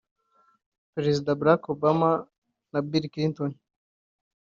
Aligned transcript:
Perezida 0.93 1.37
Barack 1.39 1.63
Obama 1.73 2.09
na 2.71 2.79
Bill 2.87 3.05
Clinton 3.13 3.51